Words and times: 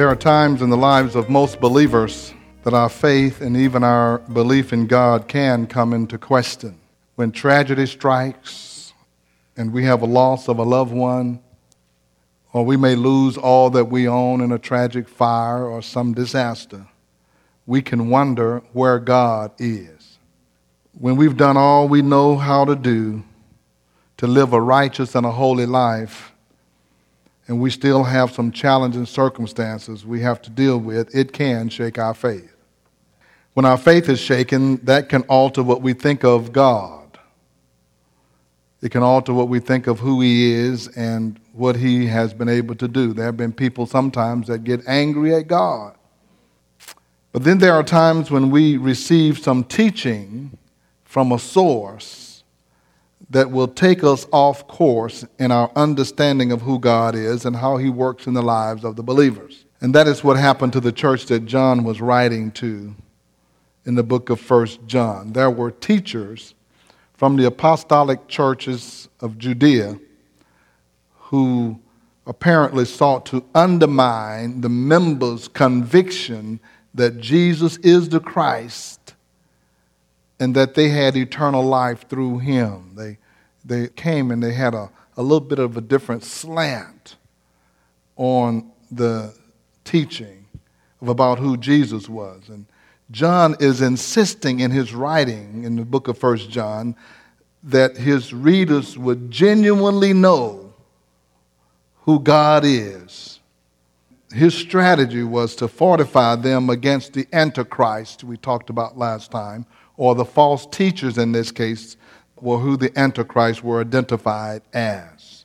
There 0.00 0.08
are 0.08 0.16
times 0.16 0.62
in 0.62 0.70
the 0.70 0.78
lives 0.78 1.14
of 1.14 1.28
most 1.28 1.60
believers 1.60 2.32
that 2.62 2.72
our 2.72 2.88
faith 2.88 3.42
and 3.42 3.54
even 3.54 3.84
our 3.84 4.20
belief 4.20 4.72
in 4.72 4.86
God 4.86 5.28
can 5.28 5.66
come 5.66 5.92
into 5.92 6.16
question. 6.16 6.80
When 7.16 7.32
tragedy 7.32 7.84
strikes 7.84 8.94
and 9.58 9.74
we 9.74 9.84
have 9.84 10.00
a 10.00 10.06
loss 10.06 10.48
of 10.48 10.56
a 10.56 10.62
loved 10.62 10.94
one, 10.94 11.40
or 12.54 12.64
we 12.64 12.78
may 12.78 12.94
lose 12.94 13.36
all 13.36 13.68
that 13.68 13.90
we 13.90 14.08
own 14.08 14.40
in 14.40 14.52
a 14.52 14.58
tragic 14.58 15.06
fire 15.06 15.66
or 15.66 15.82
some 15.82 16.14
disaster, 16.14 16.86
we 17.66 17.82
can 17.82 18.08
wonder 18.08 18.62
where 18.72 18.98
God 18.98 19.52
is. 19.58 20.18
When 20.98 21.16
we've 21.16 21.36
done 21.36 21.58
all 21.58 21.88
we 21.88 22.00
know 22.00 22.36
how 22.36 22.64
to 22.64 22.74
do 22.74 23.22
to 24.16 24.26
live 24.26 24.54
a 24.54 24.60
righteous 24.62 25.14
and 25.14 25.26
a 25.26 25.32
holy 25.32 25.66
life, 25.66 26.29
and 27.50 27.60
we 27.60 27.68
still 27.68 28.04
have 28.04 28.30
some 28.30 28.52
challenging 28.52 29.04
circumstances 29.04 30.06
we 30.06 30.20
have 30.20 30.40
to 30.40 30.50
deal 30.50 30.78
with, 30.78 31.12
it 31.12 31.32
can 31.32 31.68
shake 31.68 31.98
our 31.98 32.14
faith. 32.14 32.54
When 33.54 33.66
our 33.66 33.76
faith 33.76 34.08
is 34.08 34.20
shaken, 34.20 34.76
that 34.84 35.08
can 35.08 35.22
alter 35.22 35.64
what 35.64 35.82
we 35.82 35.92
think 35.92 36.22
of 36.22 36.52
God. 36.52 37.18
It 38.80 38.92
can 38.92 39.02
alter 39.02 39.34
what 39.34 39.48
we 39.48 39.58
think 39.58 39.88
of 39.88 39.98
who 39.98 40.20
He 40.20 40.52
is 40.52 40.86
and 40.96 41.40
what 41.52 41.74
He 41.74 42.06
has 42.06 42.32
been 42.32 42.48
able 42.48 42.76
to 42.76 42.86
do. 42.86 43.12
There 43.12 43.26
have 43.26 43.36
been 43.36 43.52
people 43.52 43.84
sometimes 43.84 44.46
that 44.46 44.62
get 44.62 44.86
angry 44.86 45.34
at 45.34 45.48
God. 45.48 45.96
But 47.32 47.42
then 47.42 47.58
there 47.58 47.74
are 47.74 47.82
times 47.82 48.30
when 48.30 48.52
we 48.52 48.76
receive 48.76 49.40
some 49.40 49.64
teaching 49.64 50.56
from 51.02 51.32
a 51.32 51.38
source 51.40 52.29
that 53.30 53.50
will 53.50 53.68
take 53.68 54.02
us 54.02 54.26
off 54.32 54.66
course 54.66 55.24
in 55.38 55.52
our 55.52 55.70
understanding 55.76 56.50
of 56.50 56.62
who 56.62 56.78
God 56.78 57.14
is 57.14 57.44
and 57.44 57.56
how 57.56 57.76
He 57.76 57.88
works 57.88 58.26
in 58.26 58.34
the 58.34 58.42
lives 58.42 58.84
of 58.84 58.96
the 58.96 59.02
believers. 59.02 59.64
And 59.80 59.94
that 59.94 60.08
is 60.08 60.22
what 60.22 60.36
happened 60.36 60.72
to 60.74 60.80
the 60.80 60.92
church 60.92 61.26
that 61.26 61.46
John 61.46 61.84
was 61.84 62.00
writing 62.00 62.50
to 62.52 62.94
in 63.86 63.94
the 63.94 64.02
book 64.02 64.28
of 64.30 64.40
First 64.40 64.80
John. 64.86 65.32
There 65.32 65.50
were 65.50 65.70
teachers 65.70 66.54
from 67.14 67.36
the 67.36 67.46
apostolic 67.46 68.28
churches 68.28 69.08
of 69.20 69.38
Judea 69.38 69.98
who 71.14 71.78
apparently 72.26 72.84
sought 72.84 73.26
to 73.26 73.44
undermine 73.54 74.60
the 74.60 74.68
members' 74.68 75.48
conviction 75.48 76.60
that 76.94 77.20
Jesus 77.20 77.76
is 77.78 78.08
the 78.08 78.20
Christ 78.20 79.14
and 80.40 80.56
that 80.56 80.74
they 80.74 80.88
had 80.88 81.16
eternal 81.16 81.62
life 81.62 82.08
through 82.08 82.38
him. 82.38 82.94
They, 82.96 83.18
they 83.64 83.88
came 83.88 84.30
and 84.30 84.42
they 84.42 84.54
had 84.54 84.74
a, 84.74 84.90
a 85.16 85.22
little 85.22 85.40
bit 85.40 85.58
of 85.58 85.76
a 85.76 85.82
different 85.82 86.24
slant 86.24 87.16
on 88.16 88.72
the 88.90 89.34
teaching 89.84 90.46
of 91.00 91.08
about 91.08 91.38
who 91.38 91.56
Jesus 91.56 92.08
was. 92.08 92.48
And 92.48 92.66
John 93.10 93.54
is 93.60 93.82
insisting 93.82 94.60
in 94.60 94.70
his 94.70 94.94
writing 94.94 95.64
in 95.64 95.76
the 95.76 95.84
book 95.84 96.08
of 96.08 96.16
First 96.16 96.50
John 96.50 96.96
that 97.62 97.98
his 97.98 98.32
readers 98.32 98.96
would 98.96 99.30
genuinely 99.30 100.14
know 100.14 100.72
who 102.02 102.18
God 102.18 102.64
is. 102.64 103.40
His 104.32 104.54
strategy 104.54 105.22
was 105.22 105.56
to 105.56 105.68
fortify 105.68 106.36
them 106.36 106.70
against 106.70 107.12
the 107.12 107.26
Antichrist 107.32 108.24
we 108.24 108.36
talked 108.36 108.70
about 108.70 108.96
last 108.96 109.30
time, 109.30 109.66
or 110.00 110.14
the 110.14 110.24
false 110.24 110.64
teachers 110.64 111.18
in 111.18 111.32
this 111.32 111.52
case, 111.52 111.98
were 112.40 112.56
who 112.56 112.74
the 112.74 112.90
Antichrist 112.98 113.62
were 113.62 113.82
identified 113.82 114.62
as. 114.72 115.44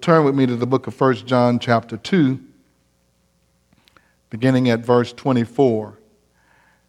Turn 0.00 0.24
with 0.24 0.34
me 0.34 0.46
to 0.46 0.56
the 0.56 0.66
book 0.66 0.88
of 0.88 1.00
1 1.00 1.14
John, 1.26 1.60
chapter 1.60 1.96
2, 1.96 2.40
beginning 4.30 4.68
at 4.68 4.80
verse 4.80 5.12
24. 5.12 5.96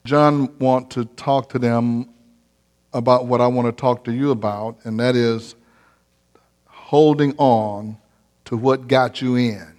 John 0.04 0.58
want 0.58 0.90
to 0.92 1.06
talk 1.06 1.50
to 1.50 1.60
them 1.60 2.10
about 2.92 3.28
what 3.28 3.40
I 3.40 3.46
want 3.46 3.68
to 3.68 3.72
talk 3.72 4.04
to 4.06 4.12
you 4.12 4.32
about, 4.32 4.80
and 4.84 5.00
that 5.00 5.16
is 5.16 5.54
holding 6.66 7.36
on 7.38 7.98
to 8.46 8.58
what 8.58 8.88
got 8.88 9.22
you 9.22 9.36
in. 9.36 9.76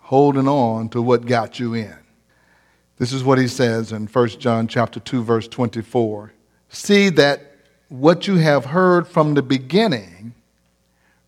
Holding 0.00 0.48
on 0.48 0.90
to 0.90 1.00
what 1.00 1.24
got 1.24 1.58
you 1.58 1.72
in. 1.72 1.96
This 2.98 3.12
is 3.12 3.22
what 3.22 3.38
he 3.38 3.48
says 3.48 3.92
in 3.92 4.06
1 4.06 4.28
John 4.28 4.68
chapter 4.68 5.00
2 5.00 5.22
verse 5.22 5.48
24. 5.48 6.32
See 6.68 7.08
that 7.10 7.52
what 7.88 8.26
you 8.26 8.36
have 8.36 8.64
heard 8.64 9.06
from 9.06 9.34
the 9.34 9.42
beginning 9.42 10.34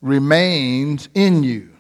remains 0.00 1.08
in 1.14 1.42
you. 1.42 1.70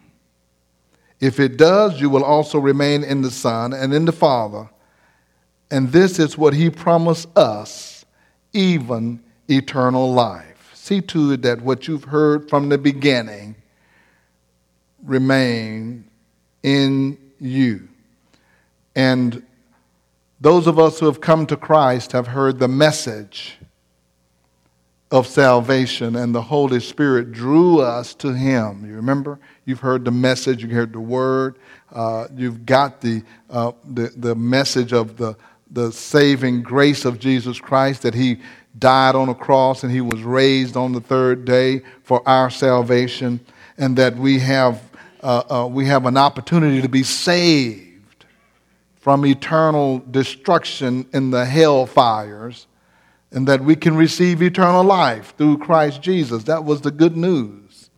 If 1.20 1.40
it 1.40 1.56
does, 1.56 2.00
you 2.00 2.10
will 2.10 2.24
also 2.24 2.58
remain 2.58 3.02
in 3.02 3.22
the 3.22 3.30
Son 3.30 3.72
and 3.72 3.92
in 3.92 4.04
the 4.04 4.12
Father. 4.12 4.70
And 5.70 5.90
this 5.90 6.18
is 6.18 6.38
what 6.38 6.54
he 6.54 6.70
promised 6.70 7.28
us, 7.36 8.04
even 8.52 9.20
eternal 9.48 10.12
life. 10.12 10.70
See 10.74 11.00
to 11.02 11.32
it 11.32 11.42
that 11.42 11.60
what 11.60 11.88
you've 11.88 12.04
heard 12.04 12.48
from 12.48 12.68
the 12.68 12.78
beginning 12.78 13.56
remain 15.02 16.04
in 16.62 17.18
you. 17.40 17.88
And 18.94 19.42
those 20.40 20.66
of 20.66 20.78
us 20.78 21.00
who 21.00 21.06
have 21.06 21.20
come 21.20 21.46
to 21.46 21.56
Christ 21.56 22.12
have 22.12 22.28
heard 22.28 22.58
the 22.58 22.68
message 22.68 23.58
of 25.10 25.26
salvation, 25.26 26.16
and 26.16 26.34
the 26.34 26.42
Holy 26.42 26.80
Spirit 26.80 27.32
drew 27.32 27.80
us 27.80 28.14
to 28.14 28.32
Him. 28.32 28.84
You 28.86 28.94
remember? 28.94 29.40
You've 29.64 29.80
heard 29.80 30.04
the 30.04 30.10
message, 30.10 30.62
you 30.62 30.68
heard 30.68 30.92
the 30.92 31.00
word, 31.00 31.58
uh, 31.92 32.28
you've 32.36 32.66
got 32.66 33.00
the, 33.00 33.22
uh, 33.48 33.72
the, 33.84 34.12
the 34.16 34.34
message 34.34 34.92
of 34.92 35.16
the, 35.16 35.34
the 35.70 35.90
saving 35.92 36.62
grace 36.62 37.06
of 37.06 37.18
Jesus 37.18 37.58
Christ 37.58 38.02
that 38.02 38.14
He 38.14 38.40
died 38.78 39.14
on 39.14 39.30
a 39.30 39.34
cross 39.34 39.82
and 39.82 39.90
He 39.90 40.02
was 40.02 40.22
raised 40.22 40.76
on 40.76 40.92
the 40.92 41.00
third 41.00 41.46
day 41.46 41.80
for 42.02 42.26
our 42.28 42.50
salvation, 42.50 43.40
and 43.78 43.96
that 43.96 44.14
we 44.14 44.38
have, 44.40 44.82
uh, 45.22 45.42
uh 45.50 45.66
we 45.66 45.86
have 45.86 46.04
an 46.04 46.18
opportunity 46.18 46.82
to 46.82 46.88
be 46.88 47.02
saved 47.02 47.87
from 49.08 49.24
eternal 49.24 50.00
destruction 50.10 51.06
in 51.14 51.30
the 51.30 51.46
hell 51.46 51.86
fires 51.86 52.66
and 53.32 53.48
that 53.48 53.58
we 53.58 53.74
can 53.74 53.96
receive 53.96 54.42
eternal 54.42 54.84
life 54.84 55.32
through 55.38 55.56
Christ 55.56 56.02
Jesus. 56.02 56.44
That 56.44 56.66
was 56.66 56.82
the 56.82 56.90
good 56.90 57.16
news. 57.16 57.88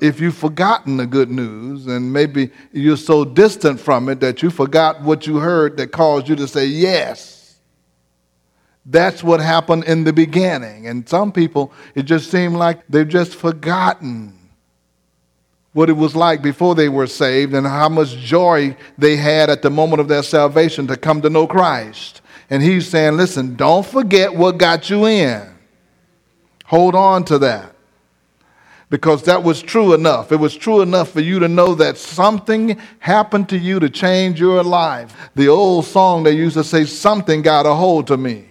If 0.00 0.18
you've 0.18 0.34
forgotten 0.34 0.96
the 0.96 1.04
good 1.04 1.30
news 1.30 1.86
and 1.86 2.10
maybe 2.10 2.52
you're 2.72 2.96
so 2.96 3.22
distant 3.22 3.78
from 3.78 4.08
it 4.08 4.20
that 4.20 4.42
you 4.42 4.48
forgot 4.48 5.02
what 5.02 5.26
you 5.26 5.40
heard 5.40 5.76
that 5.76 5.88
caused 5.88 6.26
you 6.26 6.36
to 6.36 6.48
say 6.48 6.64
yes, 6.64 7.58
that's 8.86 9.22
what 9.22 9.40
happened 9.40 9.84
in 9.84 10.04
the 10.04 10.12
beginning. 10.14 10.86
And 10.86 11.06
some 11.06 11.32
people, 11.32 11.70
it 11.94 12.04
just 12.04 12.30
seemed 12.30 12.56
like 12.56 12.80
they've 12.88 13.06
just 13.06 13.34
forgotten 13.34 14.45
what 15.76 15.90
it 15.90 15.92
was 15.92 16.16
like 16.16 16.40
before 16.40 16.74
they 16.74 16.88
were 16.88 17.06
saved 17.06 17.52
and 17.52 17.66
how 17.66 17.86
much 17.86 18.16
joy 18.16 18.74
they 18.96 19.14
had 19.14 19.50
at 19.50 19.60
the 19.60 19.68
moment 19.68 20.00
of 20.00 20.08
their 20.08 20.22
salvation 20.22 20.86
to 20.86 20.96
come 20.96 21.20
to 21.20 21.28
know 21.28 21.46
Christ. 21.46 22.22
And 22.48 22.62
he's 22.62 22.88
saying, 22.88 23.18
listen, 23.18 23.56
don't 23.56 23.84
forget 23.84 24.34
what 24.34 24.56
got 24.56 24.88
you 24.88 25.04
in. 25.06 25.42
Hold 26.64 26.94
on 26.94 27.26
to 27.26 27.38
that. 27.40 27.74
because 28.88 29.24
that 29.24 29.42
was 29.42 29.60
true 29.60 29.92
enough. 29.92 30.32
It 30.32 30.36
was 30.36 30.56
true 30.56 30.80
enough 30.80 31.10
for 31.10 31.20
you 31.20 31.40
to 31.40 31.48
know 31.48 31.74
that 31.74 31.98
something 31.98 32.80
happened 33.00 33.50
to 33.50 33.58
you 33.58 33.78
to 33.80 33.90
change 33.90 34.40
your 34.40 34.64
life. 34.64 35.14
The 35.34 35.48
old 35.48 35.84
song 35.84 36.22
they 36.22 36.32
used 36.32 36.56
to 36.56 36.64
say, 36.64 36.86
Something 36.86 37.42
got 37.42 37.66
a 37.66 37.74
hold 37.74 38.06
to 38.06 38.16
me. 38.16 38.46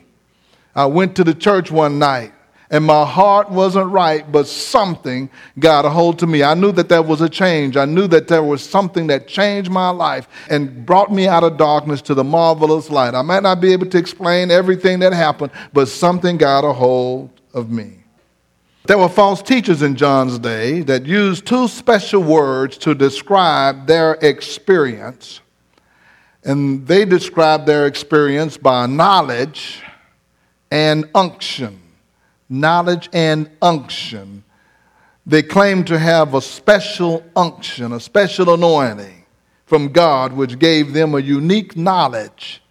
I 0.76 0.86
went 0.86 1.16
to 1.16 1.24
the 1.24 1.34
church 1.34 1.72
one 1.72 1.98
night 1.98 2.35
and 2.70 2.84
my 2.84 3.06
heart 3.06 3.52
wasn't 3.52 3.92
right, 3.92 4.30
but 4.32 4.48
something 4.48 5.30
got 5.60 5.86
a 5.86 5.90
hold 5.90 6.20
to 6.20 6.28
me. 6.28 6.44
I 6.44 6.56
knew 6.56 6.72
that 6.72 6.90
there 6.90 7.04
was 7.04 7.22
a 7.22 7.30
change. 7.30 7.78
I 7.78 7.86
knew 7.86 8.08
that 8.08 8.28
there 8.28 8.44
was 8.44 8.68
something 8.68 9.08
that 9.08 9.28
changed 9.28 9.70
my 9.70 9.90
life 9.90 10.28
and 10.50 10.86
brought 10.86 11.12
me 11.12 11.28
out 11.28 11.44
of 11.44 11.58
darkness 11.58 12.02
to 12.04 12.16
the 12.16 12.24
marvelous 12.24 12.90
light. 12.90 13.14
I 13.14 13.22
might 13.22 13.44
not 13.44 13.62
be 13.62 13.72
able 13.72 13.86
to 13.88 13.98
explain 13.98 14.50
everything 14.50 15.00
that 15.00 15.14
happened, 15.14 15.52
but 15.74 15.88
something 15.88 16.38
got 16.38 16.64
a 16.64 16.74
hold 16.74 17.30
of 17.54 17.70
me. 17.70 18.00
There 18.88 18.98
were 18.98 19.10
false 19.10 19.42
teachers 19.42 19.82
in 19.82 19.96
John's 19.96 20.38
day 20.38 20.82
that 20.82 21.06
used 21.06 21.48
two 21.48 21.68
special 21.68 22.22
words 22.22 22.78
to 22.80 22.94
describe 22.94 23.88
their 23.88 24.14
experience. 24.22 25.42
And 26.44 26.86
they 26.86 27.06
described 27.06 27.66
their 27.66 27.88
experience 27.88 28.58
by 28.58 28.86
knowledge 28.86 29.82
and 30.70 31.10
unction. 31.16 31.82
Knowledge 32.50 33.10
and 33.14 33.50
unction. 33.62 34.44
They 35.26 35.42
claimed 35.42 35.88
to 35.88 35.98
have 35.98 36.36
a 36.36 36.42
special 36.42 37.24
unction, 37.36 37.92
a 37.92 38.00
special 38.00 38.54
anointing 38.54 39.26
from 39.66 39.92
God, 39.92 40.34
which 40.34 40.60
gave 40.60 40.94
them 40.94 41.16
a 41.16 41.20
unique 41.20 41.76
knowledge. 41.76 42.62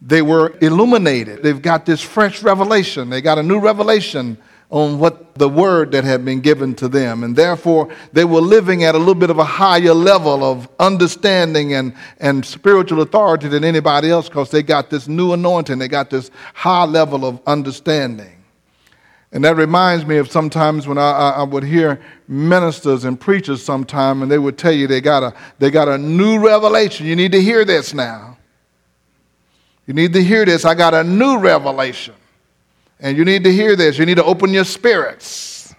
They 0.00 0.22
were 0.22 0.56
illuminated. 0.60 1.42
They've 1.42 1.60
got 1.60 1.84
this 1.84 2.00
fresh 2.00 2.42
revelation. 2.42 3.10
They 3.10 3.20
got 3.20 3.38
a 3.38 3.42
new 3.42 3.58
revelation 3.58 4.38
on 4.70 4.98
what 4.98 5.34
the 5.36 5.48
word 5.48 5.92
that 5.92 6.04
had 6.04 6.24
been 6.24 6.40
given 6.40 6.74
to 6.74 6.88
them. 6.88 7.22
And 7.22 7.36
therefore, 7.36 7.88
they 8.12 8.24
were 8.24 8.40
living 8.40 8.84
at 8.84 8.94
a 8.94 8.98
little 8.98 9.14
bit 9.14 9.30
of 9.30 9.38
a 9.38 9.44
higher 9.44 9.94
level 9.94 10.42
of 10.44 10.68
understanding 10.80 11.74
and, 11.74 11.94
and 12.18 12.44
spiritual 12.44 13.02
authority 13.02 13.48
than 13.48 13.62
anybody 13.62 14.10
else 14.10 14.28
because 14.28 14.50
they 14.50 14.62
got 14.62 14.90
this 14.90 15.06
new 15.06 15.32
anointing, 15.32 15.78
they 15.78 15.88
got 15.88 16.10
this 16.10 16.30
high 16.54 16.84
level 16.84 17.24
of 17.24 17.40
understanding. 17.46 18.35
And 19.32 19.44
that 19.44 19.56
reminds 19.56 20.06
me 20.06 20.18
of 20.18 20.30
sometimes 20.30 20.86
when 20.86 20.98
I, 20.98 21.10
I, 21.10 21.42
would 21.42 21.64
hear 21.64 22.00
ministers 22.28 23.04
and 23.04 23.20
preachers 23.20 23.62
sometime 23.62 24.22
and 24.22 24.30
they 24.30 24.38
would 24.38 24.56
tell 24.56 24.72
you 24.72 24.86
they 24.86 25.00
got, 25.00 25.22
a, 25.22 25.34
they 25.58 25.70
got 25.70 25.88
a 25.88 25.98
new 25.98 26.38
revelation. 26.38 27.06
You 27.06 27.16
need 27.16 27.32
to 27.32 27.42
hear 27.42 27.64
this 27.64 27.92
now. 27.92 28.38
You 29.86 29.94
need 29.94 30.12
to 30.12 30.22
hear 30.22 30.44
this. 30.44 30.64
I 30.64 30.74
got 30.74 30.94
a 30.94 31.02
new 31.02 31.38
revelation. 31.38 32.14
And 33.00 33.16
you 33.16 33.24
need 33.24 33.44
to 33.44 33.52
hear 33.52 33.76
this. 33.76 33.98
You 33.98 34.06
need 34.06 34.16
to 34.16 34.24
open 34.24 34.52
your 34.52 34.64
spirits. 34.64 35.74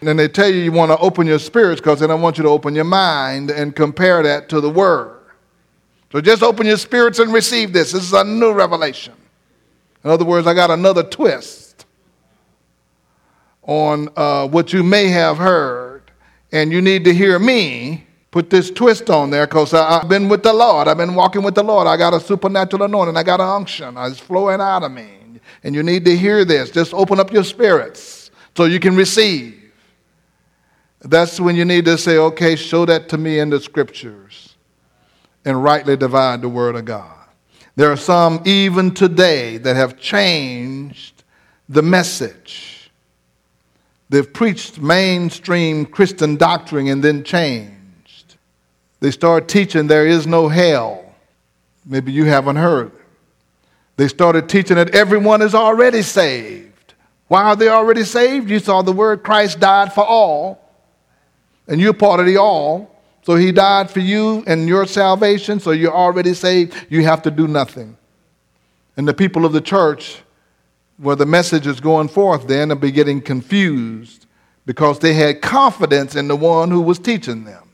And 0.00 0.08
then 0.08 0.16
they 0.16 0.28
tell 0.28 0.48
you 0.48 0.60
you 0.60 0.72
want 0.72 0.90
to 0.90 0.98
open 0.98 1.26
your 1.26 1.38
spirits 1.38 1.80
because 1.80 2.00
they 2.00 2.06
don't 2.06 2.22
want 2.22 2.38
you 2.38 2.42
to 2.44 2.50
open 2.50 2.74
your 2.74 2.84
mind 2.84 3.50
and 3.50 3.74
compare 3.74 4.22
that 4.22 4.48
to 4.48 4.60
the 4.60 4.70
Word. 4.70 5.20
So 6.12 6.20
just 6.20 6.42
open 6.42 6.66
your 6.66 6.76
spirits 6.76 7.18
and 7.18 7.32
receive 7.32 7.72
this. 7.72 7.92
This 7.92 8.02
is 8.02 8.12
a 8.12 8.24
new 8.24 8.52
revelation. 8.52 9.14
In 10.04 10.10
other 10.10 10.24
words, 10.24 10.46
I 10.46 10.54
got 10.54 10.70
another 10.70 11.02
twist 11.02 11.69
on 13.70 14.08
uh, 14.16 14.48
what 14.48 14.72
you 14.72 14.82
may 14.82 15.08
have 15.08 15.38
heard, 15.38 16.02
and 16.52 16.72
you 16.72 16.82
need 16.82 17.04
to 17.04 17.14
hear 17.14 17.38
me 17.38 18.06
put 18.30 18.50
this 18.50 18.70
twist 18.70 19.10
on 19.10 19.30
there 19.30 19.46
because 19.46 19.72
I've 19.72 20.08
been 20.08 20.28
with 20.28 20.42
the 20.42 20.52
Lord. 20.52 20.88
I've 20.88 20.96
been 20.96 21.14
walking 21.14 21.42
with 21.42 21.54
the 21.54 21.62
Lord. 21.62 21.86
I 21.86 21.96
got 21.96 22.14
a 22.14 22.20
supernatural 22.20 22.82
anointing. 22.82 23.16
I 23.16 23.22
got 23.22 23.40
an 23.40 23.48
unction. 23.48 23.96
It's 23.96 24.20
flowing 24.20 24.60
out 24.60 24.82
of 24.82 24.92
me 24.92 25.20
and 25.62 25.74
you 25.74 25.82
need 25.82 26.04
to 26.04 26.16
hear 26.16 26.44
this. 26.44 26.70
Just 26.70 26.94
open 26.94 27.20
up 27.20 27.32
your 27.32 27.44
spirits 27.44 28.30
so 28.56 28.64
you 28.64 28.80
can 28.80 28.96
receive. 28.96 29.56
That's 31.02 31.40
when 31.40 31.56
you 31.56 31.64
need 31.64 31.86
to 31.86 31.96
say, 31.96 32.18
okay, 32.18 32.56
show 32.56 32.84
that 32.86 33.08
to 33.10 33.18
me 33.18 33.38
in 33.38 33.50
the 33.50 33.60
scriptures 33.60 34.56
and 35.44 35.62
rightly 35.62 35.96
divide 35.96 36.42
the 36.42 36.48
word 36.48 36.76
of 36.76 36.84
God. 36.84 37.16
There 37.76 37.90
are 37.90 37.96
some 37.96 38.42
even 38.44 38.92
today 38.92 39.56
that 39.58 39.76
have 39.76 39.98
changed 39.98 41.24
the 41.68 41.82
message. 41.82 42.69
They've 44.10 44.30
preached 44.30 44.80
mainstream 44.80 45.86
Christian 45.86 46.36
doctrine 46.36 46.88
and 46.88 47.02
then 47.02 47.22
changed. 47.22 48.36
They 48.98 49.12
start 49.12 49.48
teaching 49.48 49.86
there 49.86 50.06
is 50.06 50.26
no 50.26 50.48
hell. 50.48 51.04
Maybe 51.86 52.12
you 52.12 52.24
haven't 52.24 52.56
heard. 52.56 52.92
They 53.96 54.08
started 54.08 54.48
teaching 54.48 54.76
that 54.76 54.94
everyone 54.94 55.42
is 55.42 55.54
already 55.54 56.02
saved. 56.02 56.94
Why 57.28 57.44
are 57.44 57.56
they 57.56 57.68
already 57.68 58.02
saved? 58.02 58.50
You 58.50 58.58
saw 58.58 58.82
the 58.82 58.92
word 58.92 59.22
Christ 59.22 59.60
died 59.60 59.92
for 59.92 60.04
all, 60.04 60.60
and 61.68 61.80
you're 61.80 61.92
part 61.92 62.18
of 62.18 62.26
the 62.26 62.36
all. 62.36 63.00
So 63.22 63.36
he 63.36 63.52
died 63.52 63.90
for 63.90 64.00
you 64.00 64.42
and 64.46 64.66
your 64.66 64.86
salvation, 64.86 65.60
so 65.60 65.70
you're 65.70 65.94
already 65.94 66.34
saved. 66.34 66.74
You 66.88 67.04
have 67.04 67.22
to 67.22 67.30
do 67.30 67.46
nothing. 67.46 67.96
And 68.96 69.06
the 69.06 69.14
people 69.14 69.44
of 69.44 69.52
the 69.52 69.60
church, 69.60 70.22
where 71.00 71.16
the 71.16 71.26
message 71.26 71.66
is 71.66 71.80
going 71.80 72.08
forth, 72.08 72.46
then, 72.46 72.68
will 72.68 72.76
be 72.76 72.90
getting 72.90 73.20
confused 73.20 74.26
because 74.66 74.98
they 74.98 75.14
had 75.14 75.40
confidence 75.40 76.14
in 76.14 76.28
the 76.28 76.36
one 76.36 76.70
who 76.70 76.80
was 76.80 76.98
teaching 76.98 77.44
them. 77.44 77.70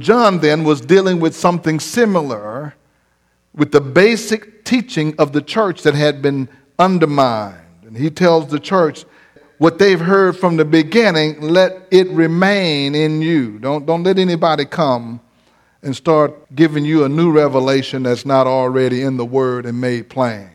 John 0.00 0.38
then 0.38 0.64
was 0.64 0.80
dealing 0.80 1.20
with 1.20 1.36
something 1.36 1.78
similar 1.78 2.74
with 3.54 3.72
the 3.72 3.80
basic 3.80 4.64
teaching 4.64 5.14
of 5.18 5.32
the 5.32 5.42
church 5.42 5.82
that 5.82 5.94
had 5.94 6.22
been 6.22 6.48
undermined. 6.78 7.84
And 7.84 7.96
he 7.96 8.08
tells 8.08 8.48
the 8.48 8.58
church, 8.58 9.04
what 9.58 9.78
they've 9.78 10.00
heard 10.00 10.36
from 10.36 10.56
the 10.56 10.64
beginning, 10.64 11.40
let 11.42 11.86
it 11.90 12.08
remain 12.08 12.94
in 12.94 13.20
you. 13.20 13.58
Don't, 13.58 13.84
don't 13.84 14.02
let 14.02 14.18
anybody 14.18 14.64
come 14.64 15.20
and 15.82 15.94
start 15.94 16.54
giving 16.54 16.84
you 16.84 17.04
a 17.04 17.08
new 17.08 17.30
revelation 17.30 18.04
that's 18.04 18.24
not 18.24 18.46
already 18.46 19.02
in 19.02 19.18
the 19.18 19.24
Word 19.24 19.66
and 19.66 19.80
made 19.80 20.08
plain. 20.08 20.48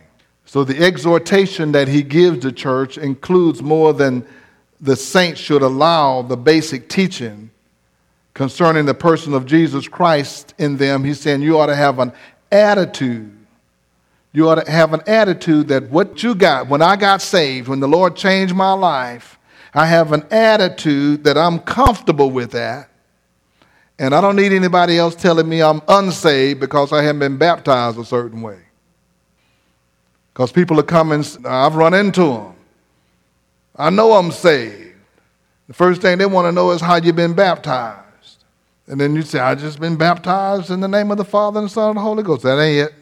So 0.48 0.64
the 0.64 0.82
exhortation 0.82 1.74
that 1.74 1.90
he 1.90 2.02
gives 2.02 2.40
the 2.40 2.54
church 2.54 2.98
includes 2.98 3.62
more 3.62 3.94
than 3.94 4.26
the 4.80 4.96
saints 4.96 5.42
should 5.42 5.62
allow 5.62 6.22
the 6.22 6.38
basic 6.38 6.88
teaching 6.88 7.52
concerning 8.34 8.86
the 8.86 8.94
person 8.94 9.34
of 9.34 9.46
Jesus 9.46 9.90
Christ 9.90 10.54
in 10.58 10.78
them. 10.78 11.04
He's 11.04 11.20
saying 11.20 11.42
you 11.42 11.60
ought 11.60 11.66
to 11.66 11.76
have 11.76 12.00
an 12.00 12.14
attitude. 12.50 13.38
You 14.32 14.48
ought 14.48 14.64
to 14.64 14.72
have 14.72 14.94
an 14.94 15.02
attitude 15.06 15.68
that 15.68 15.90
what 15.90 16.24
you 16.24 16.34
got, 16.34 16.70
when 16.70 16.82
I 16.82 16.96
got 16.96 17.22
saved, 17.22 17.68
when 17.68 17.82
the 17.82 17.88
Lord 17.88 18.16
changed 18.16 18.56
my 18.56 18.72
life, 18.72 19.38
I 19.74 19.86
have 19.86 20.14
an 20.14 20.26
attitude 20.32 21.26
that 21.26 21.38
I'm 21.38 21.60
comfortable 21.60 22.32
with 22.32 22.52
that. 22.52 22.90
And 24.00 24.16
I 24.16 24.22
don't 24.22 24.38
need 24.38 24.54
anybody 24.54 24.98
else 24.98 25.14
telling 25.14 25.50
me 25.50 25.62
I'm 25.62 25.82
unsaved 25.90 26.62
because 26.62 26.94
I 26.94 27.04
haven't 27.04 27.20
been 27.20 27.38
baptized 27.38 28.00
a 28.00 28.06
certain 28.06 28.42
way. 28.42 28.60
Because 30.38 30.52
people 30.52 30.80
are 30.80 30.84
coming, 30.84 31.26
I've 31.46 31.74
run 31.74 31.96
into 31.96 32.22
them. 32.22 32.54
I 33.76 33.90
know 33.90 34.14
I'm 34.14 34.30
saved. 34.30 34.94
The 35.68 35.74
first 35.74 36.00
thing 36.00 36.20
they 36.20 36.28
want 36.28 36.46
to 36.46 36.52
know 36.52 36.70
is 36.70 36.80
how 36.80 36.98
you've 36.98 37.16
been 37.16 37.34
baptized. 37.34 38.44
And 38.86 39.02
then 39.02 39.16
you 39.16 39.24
say, 39.24 39.40
I 39.40 39.56
just 39.56 39.80
been 39.80 39.96
baptized 39.96 40.70
in 40.70 40.80
the 40.80 40.88
name 40.88 41.10
of 41.10 41.18
the 41.18 41.26
Father 41.26 41.58
and 41.58 41.66
the 41.66 41.74
Son 41.74 41.90
and 41.90 41.98
the 41.98 42.02
Holy 42.02 42.22
Ghost. 42.22 42.44
That 42.44 42.60
ain't 42.60 42.88
it. 42.88 42.96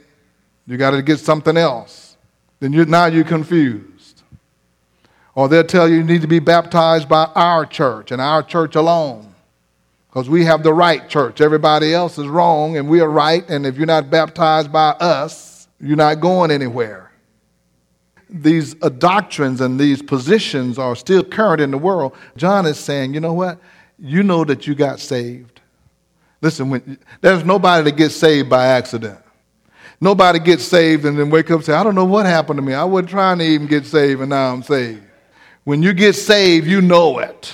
You 0.66 0.78
got 0.78 0.92
to 0.92 1.02
get 1.02 1.20
something 1.20 1.58
else. 1.58 2.16
Then 2.62 2.72
you 2.72 2.86
now 2.86 3.08
you're 3.08 3.26
confused. 3.26 4.24
Or 5.34 5.50
they'll 5.50 5.66
tell 5.66 5.90
you 5.90 5.98
you 5.98 6.04
need 6.06 6.22
to 6.22 6.28
be 6.28 6.40
baptized 6.40 7.10
by 7.10 7.26
our 7.36 7.66
church 7.66 8.12
and 8.12 8.22
our 8.22 8.44
church 8.44 8.76
alone. 8.76 9.36
Because 10.08 10.30
we 10.30 10.46
have 10.46 10.64
the 10.64 10.74
right 10.74 11.10
church. 11.10 11.42
Everybody 11.42 11.94
else 11.94 12.18
is 12.18 12.30
wrong 12.30 12.78
and 12.78 12.88
we 12.88 13.02
are 13.02 13.12
right. 13.12 13.44
And 13.50 13.66
if 13.66 13.76
you're 13.76 13.88
not 13.88 14.10
baptized 14.10 14.72
by 14.72 14.92
us, 14.92 15.68
you're 15.82 15.98
not 15.98 16.22
going 16.22 16.50
anywhere. 16.50 17.05
These 18.42 18.76
uh, 18.82 18.90
doctrines 18.90 19.62
and 19.62 19.80
these 19.80 20.02
positions 20.02 20.78
are 20.78 20.96
still 20.96 21.24
current 21.24 21.62
in 21.62 21.72
the 21.72 21.78
world. 21.78 22.14
John 22.36 22.66
is 22.66 22.78
saying, 22.78 23.14
you 23.14 23.22
know 23.22 23.34
what? 23.34 23.60
You 23.98 24.24
know 24.24 24.44
that 24.44 24.68
you 24.68 24.76
got 24.76 25.00
saved. 25.00 25.62
Listen, 26.42 26.70
when, 26.70 27.00
there's 27.22 27.46
nobody 27.46 27.90
that 27.90 27.98
gets 27.98 28.16
saved 28.16 28.50
by 28.50 28.68
accident. 28.68 29.20
Nobody 30.02 30.40
gets 30.40 30.66
saved 30.66 31.06
and 31.06 31.18
then 31.18 31.30
wake 31.30 31.50
up 31.50 31.58
and 31.58 31.66
say, 31.66 31.74
I 31.74 31.84
don't 31.84 31.96
know 31.96 32.06
what 32.06 32.26
happened 32.26 32.58
to 32.58 32.62
me. 32.62 32.74
I 32.74 32.84
wasn't 32.84 33.10
trying 33.10 33.40
to 33.40 33.46
even 33.46 33.68
get 33.68 33.86
saved 33.86 34.20
and 34.20 34.30
now 34.30 34.54
I'm 34.54 34.64
saved. 34.64 35.02
When 35.64 35.82
you 35.82 35.94
get 35.94 36.14
saved, 36.14 36.68
you 36.68 36.82
know 36.82 37.20
it. 37.20 37.54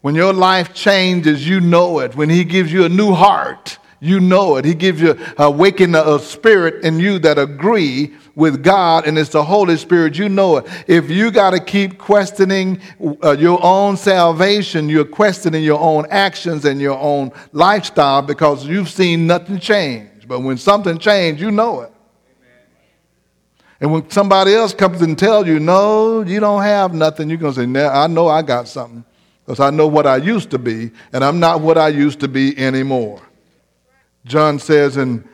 When 0.00 0.14
your 0.14 0.32
life 0.32 0.74
changes, 0.74 1.48
you 1.48 1.60
know 1.60 2.00
it. 2.00 2.16
When 2.16 2.28
He 2.28 2.44
gives 2.44 2.72
you 2.72 2.84
a 2.84 2.88
new 2.88 3.12
heart, 3.12 3.78
you 4.00 4.20
know 4.20 4.56
it. 4.56 4.64
He 4.64 4.74
gives 4.74 5.00
you 5.00 5.18
awaken 5.38 5.94
a 5.94 6.18
spirit 6.18 6.84
in 6.84 7.00
you 7.00 7.18
that 7.20 7.38
agree 7.38 8.14
with 8.38 8.62
God, 8.62 9.04
and 9.04 9.18
it's 9.18 9.30
the 9.30 9.42
Holy 9.42 9.76
Spirit. 9.76 10.16
You 10.16 10.28
know 10.28 10.58
it. 10.58 10.66
If 10.86 11.10
you 11.10 11.32
got 11.32 11.50
to 11.50 11.58
keep 11.60 11.98
questioning 11.98 12.80
uh, 13.24 13.32
your 13.32 13.58
own 13.60 13.96
salvation, 13.96 14.88
you're 14.88 15.04
questioning 15.04 15.64
your 15.64 15.80
own 15.80 16.06
actions 16.08 16.64
and 16.64 16.80
your 16.80 16.96
own 16.96 17.32
lifestyle 17.50 18.22
because 18.22 18.64
you've 18.64 18.88
seen 18.88 19.26
nothing 19.26 19.58
change. 19.58 20.28
But 20.28 20.40
when 20.40 20.56
something 20.56 20.98
changes, 20.98 21.42
you 21.42 21.50
know 21.50 21.80
it. 21.80 21.92
And 23.80 23.92
when 23.92 24.08
somebody 24.08 24.54
else 24.54 24.72
comes 24.72 25.02
and 25.02 25.18
tells 25.18 25.48
you, 25.48 25.58
no, 25.58 26.22
you 26.22 26.38
don't 26.38 26.62
have 26.62 26.94
nothing, 26.94 27.28
you're 27.28 27.38
going 27.38 27.54
to 27.54 27.66
say, 27.74 27.86
I 27.86 28.06
know 28.06 28.28
I 28.28 28.42
got 28.42 28.68
something. 28.68 29.04
because 29.44 29.58
I 29.58 29.70
know 29.70 29.88
what 29.88 30.06
I 30.06 30.16
used 30.16 30.50
to 30.50 30.58
be, 30.58 30.92
and 31.12 31.24
I'm 31.24 31.40
not 31.40 31.60
what 31.60 31.76
I 31.76 31.88
used 31.88 32.20
to 32.20 32.28
be 32.28 32.56
anymore. 32.56 33.20
John 34.24 34.60
says 34.60 34.96
in 34.96 35.28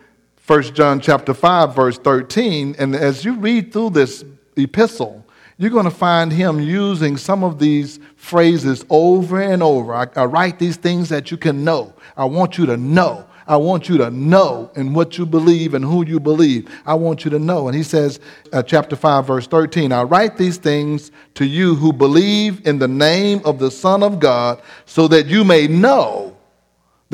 1 0.46 0.74
John 0.74 1.00
chapter 1.00 1.32
5 1.32 1.74
verse 1.74 1.96
13 1.96 2.76
and 2.78 2.94
as 2.94 3.24
you 3.24 3.34
read 3.34 3.72
through 3.72 3.88
this 3.90 4.24
epistle 4.56 5.24
you're 5.56 5.70
going 5.70 5.84
to 5.84 5.90
find 5.90 6.30
him 6.30 6.60
using 6.60 7.16
some 7.16 7.42
of 7.42 7.58
these 7.58 7.98
phrases 8.16 8.84
over 8.90 9.40
and 9.40 9.62
over. 9.62 9.94
I, 9.94 10.06
I, 10.16 10.24
write 10.24 10.58
these 10.58 10.76
things 10.76 11.08
that 11.10 11.30
you 11.30 11.36
can 11.36 11.62
know. 11.62 11.94
I 12.16 12.24
want 12.24 12.58
you 12.58 12.66
to 12.66 12.76
know. 12.76 13.26
I 13.46 13.56
want 13.56 13.88
you 13.88 13.96
to 13.98 14.10
know 14.10 14.70
in 14.74 14.94
what 14.94 15.16
you 15.16 15.26
believe 15.26 15.74
and 15.74 15.84
who 15.84 16.04
you 16.04 16.18
believe. 16.18 16.68
I 16.84 16.94
want 16.94 17.24
you 17.24 17.30
to 17.30 17.38
know. 17.38 17.68
And 17.68 17.76
he 17.76 17.82
says, 17.82 18.18
uh, 18.52 18.62
chapter 18.62 18.96
5, 18.96 19.26
verse 19.26 19.46
13, 19.46 19.92
I 19.92 20.02
write 20.02 20.36
these 20.36 20.56
things 20.56 21.12
to 21.34 21.44
you 21.44 21.74
who 21.74 21.92
believe 21.92 22.66
in 22.66 22.78
the 22.78 22.88
name 22.88 23.40
of 23.44 23.58
the 23.58 23.70
Son 23.70 24.02
of 24.02 24.18
God, 24.18 24.60
so 24.86 25.06
that 25.08 25.26
you 25.26 25.44
may 25.44 25.68
know 25.68 26.33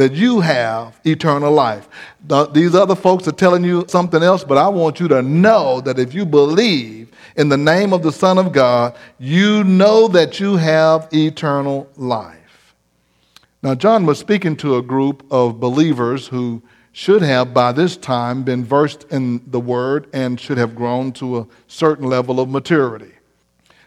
that 0.01 0.15
you 0.15 0.41
have 0.41 0.99
eternal 1.05 1.53
life. 1.53 1.87
The, 2.27 2.47
these 2.47 2.75
other 2.75 2.95
folks 2.95 3.29
are 3.29 3.33
telling 3.33 3.63
you 3.63 3.85
something 3.87 4.23
else, 4.23 4.43
but 4.43 4.57
I 4.57 4.67
want 4.67 4.99
you 4.99 5.09
to 5.09 5.21
know 5.21 5.83
that 5.83 5.99
if 5.99 6.15
you 6.15 6.25
believe 6.25 7.13
in 7.37 7.51
the 7.51 7.59
name 7.59 7.93
of 7.93 8.03
the 8.03 8.11
Son 8.11 8.39
of 8.39 8.51
God, 8.51 8.97
you 9.19 9.63
know 9.63 10.09
that 10.09 10.41
you 10.41 10.57
have 10.57 11.07
eternal 11.13 11.87
life. 11.97 12.75
Now, 13.63 13.75
John 13.75 14.07
was 14.07 14.19
speaking 14.19 14.57
to 14.57 14.77
a 14.77 14.83
group 14.83 15.23
of 15.31 15.61
believers 15.61 16.29
who 16.29 16.63
should 16.93 17.21
have, 17.21 17.53
by 17.53 17.73
this 17.73 17.99
time, 17.99 18.43
been 18.43 18.65
versed 18.65 19.05
in 19.11 19.43
the 19.51 19.61
Word 19.61 20.09
and 20.15 20.41
should 20.41 20.57
have 20.57 20.75
grown 20.75 21.13
to 21.13 21.41
a 21.41 21.47
certain 21.67 22.07
level 22.07 22.41
of 22.41 22.49
maturity. 22.49 23.13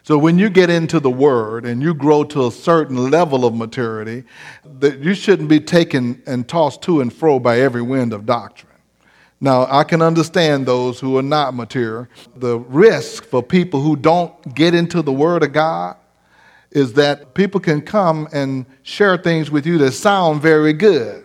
So, 0.04 0.18
when 0.18 0.38
you 0.38 0.50
get 0.50 0.68
into 0.68 1.00
the 1.00 1.10
Word 1.10 1.64
and 1.64 1.80
you 1.80 1.94
grow 1.94 2.24
to 2.24 2.46
a 2.46 2.50
certain 2.50 3.10
level 3.10 3.46
of 3.46 3.54
maturity, 3.54 4.24
that 4.78 4.98
you 4.98 5.14
shouldn't 5.14 5.48
be 5.48 5.60
taken 5.60 6.22
and 6.26 6.46
tossed 6.46 6.82
to 6.82 7.00
and 7.00 7.10
fro 7.10 7.38
by 7.38 7.60
every 7.60 7.80
wind 7.80 8.12
of 8.12 8.26
doctrine. 8.26 8.70
Now, 9.40 9.66
I 9.70 9.82
can 9.82 10.02
understand 10.02 10.66
those 10.66 11.00
who 11.00 11.16
are 11.16 11.22
not 11.22 11.54
mature. 11.54 12.10
The 12.36 12.58
risk 12.58 13.24
for 13.24 13.42
people 13.42 13.80
who 13.80 13.96
don't 13.96 14.54
get 14.54 14.74
into 14.74 15.00
the 15.00 15.12
Word 15.12 15.42
of 15.42 15.54
God 15.54 15.96
is 16.70 16.92
that 16.94 17.32
people 17.32 17.58
can 17.58 17.80
come 17.80 18.28
and 18.30 18.66
share 18.82 19.16
things 19.16 19.50
with 19.50 19.64
you 19.64 19.78
that 19.78 19.92
sound 19.92 20.42
very 20.42 20.74
good. 20.74 21.24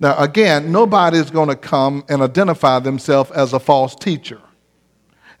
Now, 0.00 0.16
again, 0.18 0.72
nobody's 0.72 1.30
going 1.30 1.48
to 1.48 1.56
come 1.56 2.04
and 2.08 2.22
identify 2.22 2.80
themselves 2.80 3.30
as 3.30 3.52
a 3.52 3.60
false 3.60 3.94
teacher. 3.94 4.40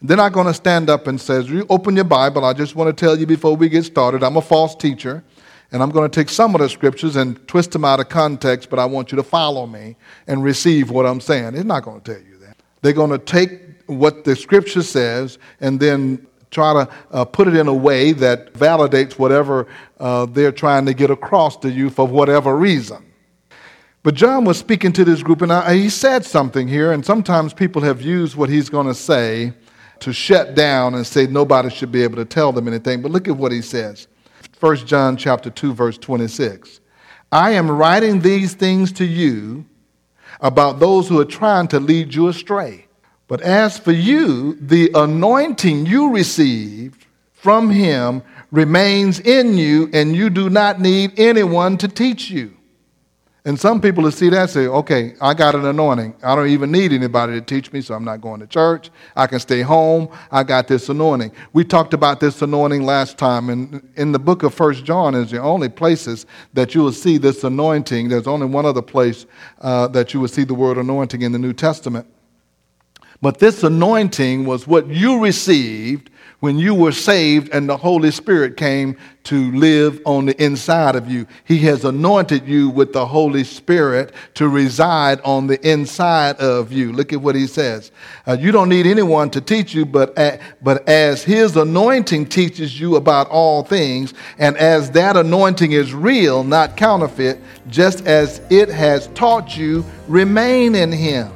They're 0.02 0.16
not 0.16 0.32
going 0.32 0.46
to 0.46 0.54
stand 0.54 0.90
up 0.90 1.06
and 1.06 1.20
say, 1.20 1.40
You 1.42 1.66
open 1.70 1.96
your 1.96 2.04
Bible. 2.04 2.44
I 2.44 2.52
just 2.52 2.74
want 2.74 2.94
to 2.94 3.04
tell 3.04 3.18
you 3.18 3.26
before 3.26 3.56
we 3.56 3.68
get 3.68 3.84
started, 3.84 4.22
I'm 4.22 4.36
a 4.36 4.42
false 4.42 4.74
teacher, 4.74 5.24
and 5.72 5.82
I'm 5.82 5.90
going 5.90 6.10
to 6.10 6.14
take 6.14 6.28
some 6.28 6.54
of 6.54 6.60
the 6.60 6.68
scriptures 6.68 7.16
and 7.16 7.46
twist 7.48 7.72
them 7.72 7.84
out 7.84 8.00
of 8.00 8.08
context, 8.08 8.70
but 8.70 8.78
I 8.78 8.84
want 8.84 9.12
you 9.12 9.16
to 9.16 9.22
follow 9.22 9.66
me 9.66 9.96
and 10.26 10.42
receive 10.42 10.90
what 10.90 11.06
I'm 11.06 11.20
saying. 11.20 11.54
It's 11.54 11.64
not 11.64 11.84
going 11.84 12.00
to 12.00 12.14
tell 12.14 12.22
you 12.22 12.38
that. 12.38 12.56
They're 12.82 12.92
going 12.92 13.10
to 13.10 13.18
take 13.18 13.60
what 13.86 14.24
the 14.24 14.36
scripture 14.36 14.82
says 14.82 15.38
and 15.60 15.80
then 15.80 16.26
try 16.50 16.84
to 16.84 16.90
uh, 17.10 17.24
put 17.24 17.48
it 17.48 17.56
in 17.56 17.66
a 17.66 17.74
way 17.74 18.12
that 18.12 18.54
validates 18.54 19.18
whatever 19.18 19.66
uh, 19.98 20.26
they're 20.26 20.52
trying 20.52 20.86
to 20.86 20.94
get 20.94 21.10
across 21.10 21.56
to 21.56 21.70
you 21.70 21.90
for 21.90 22.06
whatever 22.06 22.56
reason. 22.56 23.04
But 24.02 24.14
John 24.14 24.44
was 24.44 24.58
speaking 24.58 24.92
to 24.92 25.04
this 25.04 25.22
group, 25.22 25.40
and 25.42 25.52
I, 25.52 25.74
he 25.74 25.88
said 25.88 26.24
something 26.24 26.68
here, 26.68 26.92
and 26.92 27.04
sometimes 27.04 27.54
people 27.54 27.82
have 27.82 28.02
used 28.02 28.36
what 28.36 28.50
he's 28.50 28.68
going 28.68 28.86
to 28.86 28.94
say 28.94 29.54
to 30.04 30.12
shut 30.12 30.54
down 30.54 30.94
and 30.94 31.06
say 31.06 31.26
nobody 31.26 31.70
should 31.70 31.90
be 31.90 32.02
able 32.02 32.16
to 32.16 32.26
tell 32.26 32.52
them 32.52 32.68
anything. 32.68 33.00
But 33.00 33.10
look 33.10 33.26
at 33.26 33.36
what 33.36 33.52
he 33.52 33.62
says. 33.62 34.06
1 34.60 34.76
John 34.86 35.16
chapter 35.16 35.48
2, 35.50 35.72
verse 35.72 35.96
26. 35.98 36.80
I 37.32 37.52
am 37.52 37.70
writing 37.70 38.20
these 38.20 38.52
things 38.54 38.92
to 38.92 39.04
you 39.04 39.64
about 40.40 40.78
those 40.78 41.08
who 41.08 41.18
are 41.20 41.24
trying 41.24 41.68
to 41.68 41.80
lead 41.80 42.14
you 42.14 42.28
astray. 42.28 42.86
But 43.28 43.40
as 43.40 43.78
for 43.78 43.92
you, 43.92 44.54
the 44.60 44.90
anointing 44.94 45.86
you 45.86 46.12
received 46.12 47.06
from 47.32 47.70
him 47.70 48.22
remains 48.52 49.20
in 49.20 49.56
you, 49.56 49.88
and 49.94 50.14
you 50.14 50.28
do 50.28 50.50
not 50.50 50.80
need 50.80 51.18
anyone 51.18 51.78
to 51.78 51.88
teach 51.88 52.30
you. 52.30 52.53
And 53.46 53.60
some 53.60 53.78
people 53.78 54.02
will 54.02 54.10
see 54.10 54.30
that 54.30 54.48
say, 54.48 54.66
okay, 54.68 55.14
I 55.20 55.34
got 55.34 55.54
an 55.54 55.66
anointing. 55.66 56.14
I 56.22 56.34
don't 56.34 56.48
even 56.48 56.72
need 56.72 56.94
anybody 56.94 57.34
to 57.34 57.42
teach 57.42 57.70
me, 57.74 57.82
so 57.82 57.92
I'm 57.94 58.04
not 58.04 58.22
going 58.22 58.40
to 58.40 58.46
church. 58.46 58.90
I 59.14 59.26
can 59.26 59.38
stay 59.38 59.60
home. 59.60 60.08
I 60.30 60.44
got 60.44 60.66
this 60.66 60.88
anointing. 60.88 61.30
We 61.52 61.62
talked 61.62 61.92
about 61.92 62.20
this 62.20 62.40
anointing 62.40 62.84
last 62.84 63.18
time, 63.18 63.50
and 63.50 63.86
in 63.96 64.12
the 64.12 64.18
book 64.18 64.44
of 64.44 64.54
First 64.54 64.86
John 64.86 65.14
is 65.14 65.30
the 65.30 65.42
only 65.42 65.68
places 65.68 66.24
that 66.54 66.74
you 66.74 66.80
will 66.80 66.92
see 66.92 67.18
this 67.18 67.44
anointing. 67.44 68.08
There's 68.08 68.26
only 68.26 68.46
one 68.46 68.64
other 68.64 68.80
place 68.80 69.26
uh, 69.60 69.88
that 69.88 70.14
you 70.14 70.20
will 70.20 70.28
see 70.28 70.44
the 70.44 70.54
word 70.54 70.78
anointing 70.78 71.20
in 71.20 71.32
the 71.32 71.38
New 71.38 71.52
Testament. 71.52 72.06
But 73.20 73.40
this 73.40 73.62
anointing 73.62 74.46
was 74.46 74.66
what 74.66 74.86
you 74.86 75.22
received 75.22 76.10
when 76.44 76.58
you 76.58 76.74
were 76.74 76.92
saved 76.92 77.48
and 77.54 77.66
the 77.66 77.76
Holy 77.78 78.10
Spirit 78.10 78.54
came 78.54 78.98
to 79.22 79.50
live 79.52 79.98
on 80.04 80.26
the 80.26 80.44
inside 80.44 80.94
of 80.94 81.10
you. 81.10 81.26
He 81.46 81.56
has 81.60 81.86
anointed 81.86 82.46
you 82.46 82.68
with 82.68 82.92
the 82.92 83.06
Holy 83.06 83.44
Spirit 83.44 84.12
to 84.34 84.50
reside 84.50 85.22
on 85.22 85.46
the 85.46 85.58
inside 85.66 86.36
of 86.36 86.70
you. 86.70 86.92
Look 86.92 87.14
at 87.14 87.22
what 87.22 87.34
he 87.34 87.46
says. 87.46 87.92
Uh, 88.26 88.36
you 88.38 88.52
don't 88.52 88.68
need 88.68 88.86
anyone 88.86 89.30
to 89.30 89.40
teach 89.40 89.72
you, 89.72 89.86
but, 89.86 90.14
but 90.60 90.86
as 90.86 91.22
his 91.22 91.56
anointing 91.56 92.26
teaches 92.26 92.78
you 92.78 92.96
about 92.96 93.26
all 93.30 93.62
things, 93.62 94.12
and 94.36 94.54
as 94.58 94.90
that 94.90 95.16
anointing 95.16 95.72
is 95.72 95.94
real, 95.94 96.44
not 96.44 96.76
counterfeit, 96.76 97.38
just 97.68 98.06
as 98.06 98.42
it 98.50 98.68
has 98.68 99.06
taught 99.14 99.56
you, 99.56 99.82
remain 100.08 100.74
in 100.74 100.92
him. 100.92 101.32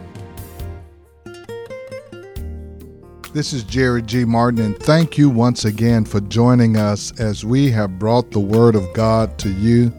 This 3.35 3.53
is 3.53 3.63
Jerry 3.63 4.01
G. 4.01 4.25
Martin, 4.25 4.65
and 4.65 4.79
thank 4.79 5.19
you 5.19 5.29
once 5.29 5.67
again 5.67 6.07
for 6.07 6.19
joining 6.19 6.79
us 6.79 7.13
as 7.21 7.45
we 7.45 7.71
have 7.73 7.99
brought 7.99 8.31
the 8.31 8.41
Word 8.41 8.75
of 8.75 8.91
God 8.95 9.37
to 9.41 9.51
you. 9.51 9.93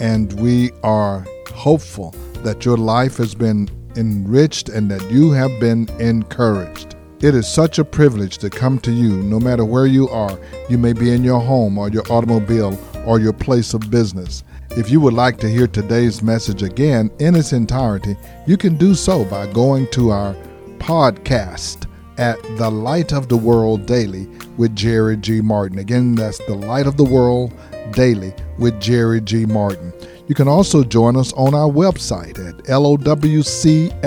And 0.00 0.30
we 0.34 0.72
are 0.84 1.24
hopeful 1.54 2.14
that 2.44 2.66
your 2.66 2.76
life 2.76 3.16
has 3.16 3.34
been 3.34 3.70
enriched 3.96 4.68
and 4.68 4.90
that 4.90 5.10
you 5.10 5.32
have 5.32 5.58
been 5.58 5.88
encouraged. 5.98 6.94
It 7.22 7.34
is 7.34 7.48
such 7.48 7.78
a 7.78 7.86
privilege 7.86 8.36
to 8.38 8.50
come 8.50 8.78
to 8.80 8.92
you 8.92 9.22
no 9.22 9.40
matter 9.40 9.64
where 9.64 9.86
you 9.86 10.10
are. 10.10 10.38
You 10.68 10.76
may 10.76 10.92
be 10.92 11.10
in 11.10 11.24
your 11.24 11.40
home 11.40 11.78
or 11.78 11.88
your 11.88 12.04
automobile 12.12 12.78
or 13.06 13.18
your 13.18 13.32
place 13.32 13.72
of 13.72 13.90
business. 13.90 14.44
If 14.72 14.90
you 14.90 15.00
would 15.00 15.14
like 15.14 15.38
to 15.38 15.48
hear 15.48 15.68
today's 15.68 16.22
message 16.22 16.62
again 16.62 17.10
in 17.18 17.34
its 17.34 17.54
entirety, 17.54 18.14
you 18.46 18.58
can 18.58 18.76
do 18.76 18.94
so 18.94 19.24
by 19.24 19.50
going 19.54 19.90
to 19.92 20.10
our 20.10 20.34
podcast 20.76 21.87
at 22.18 22.42
The 22.58 22.70
Light 22.70 23.12
of 23.12 23.28
the 23.28 23.36
World 23.36 23.86
Daily 23.86 24.26
with 24.56 24.74
Jerry 24.76 25.16
G. 25.16 25.40
Martin. 25.40 25.78
Again, 25.78 26.14
that's 26.14 26.38
The 26.46 26.54
Light 26.54 26.86
of 26.86 26.96
the 26.96 27.04
World 27.04 27.52
Daily 27.92 28.34
with 28.58 28.80
Jerry 28.80 29.20
G. 29.20 29.46
Martin. 29.46 29.92
You 30.26 30.34
can 30.34 30.48
also 30.48 30.84
join 30.84 31.16
us 31.16 31.32
on 31.34 31.54
our 31.54 31.70
website 31.70 32.38
at 32.38 32.56
lowcf.org. 32.64 34.00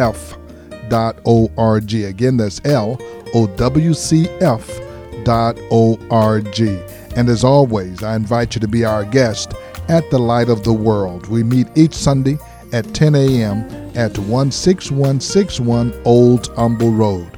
Again, 1.94 2.38
that's 2.38 2.60
lowcf.org. 2.60 3.52
And 7.18 7.28
as 7.30 7.44
always, 7.44 8.04
I 8.04 8.16
invite 8.16 8.56
you 8.56 8.62
to 8.62 8.68
be 8.68 8.86
our 8.86 9.04
guest 9.04 9.54
at 9.90 10.10
the 10.12 10.20
Light 10.20 10.50
of 10.50 10.64
the 10.64 10.74
World. 10.74 11.28
We 11.28 11.44
meet 11.44 11.68
each 11.76 11.94
Sunday 11.94 12.38
at 12.72 12.94
10 12.94 13.16
a.m. 13.16 13.60
at 13.96 14.16
16161 14.16 15.94
Old 16.06 16.48
Humble 16.56 16.92
Road. 16.92 17.38